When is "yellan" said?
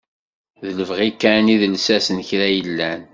2.55-3.01